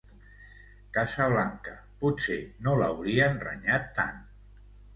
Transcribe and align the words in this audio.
Casa 0.97 1.27
Blanca, 1.33 1.75
potser 2.01 2.39
no 2.69 2.75
l'haurien 2.81 3.41
renyat 3.47 3.89
tant. 4.03 4.21